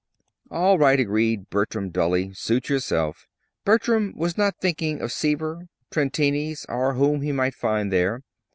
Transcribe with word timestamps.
"All 0.49 0.79
right," 0.79 0.99
agreed 0.99 1.51
Bertram, 1.51 1.91
dully. 1.91 2.33
"Suit 2.33 2.69
yourself." 2.69 3.27
Bertram 3.63 4.13
was 4.17 4.35
not 4.35 4.55
thinking 4.59 4.99
of 4.99 5.11
Seaver, 5.11 5.67
Trentini's, 5.91 6.65
or 6.67 6.95
whom 6.95 7.21
he 7.21 7.31
might 7.31 7.53
find 7.53 7.91
there. 7.93 8.23